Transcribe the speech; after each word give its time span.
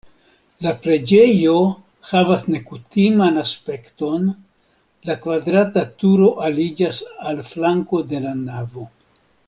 La 0.65 0.71
preĝejo 0.85 1.51
havas 2.13 2.45
nekutiman 2.55 3.37
aspekton, 3.43 4.25
la 5.11 5.17
kvadrata 5.27 5.85
turo 6.01 6.33
aliĝas 6.49 7.07
al 7.33 7.45
flanko 7.53 8.03
de 8.15 8.25
la 8.27 8.35
navo. 8.45 8.89